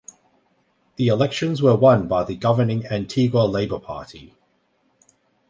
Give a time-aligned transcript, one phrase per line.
[0.95, 4.33] The elections were won by the governing Antigua Labour Party.